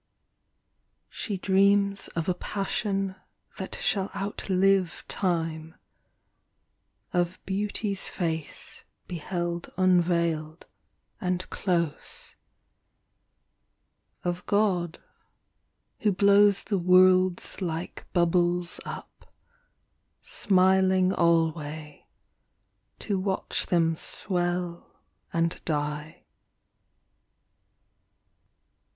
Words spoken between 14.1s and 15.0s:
Of God